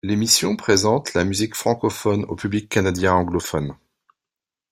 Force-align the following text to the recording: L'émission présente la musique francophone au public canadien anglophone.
L'émission 0.03 0.55
présente 0.55 1.13
la 1.13 1.23
musique 1.25 1.53
francophone 1.53 2.25
au 2.27 2.33
public 2.35 2.67
canadien 2.69 3.13
anglophone. 3.13 3.75